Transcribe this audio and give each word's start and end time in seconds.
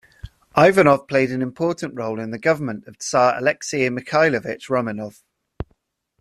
Ivanov 0.57 1.07
played 1.07 1.29
an 1.29 1.43
important 1.43 1.93
role 1.95 2.19
in 2.19 2.31
the 2.31 2.39
government 2.39 2.87
of 2.87 2.97
tsar 2.97 3.37
Alexey 3.37 3.87
Mikhailovich 3.87 4.67
Romanov. 4.67 5.21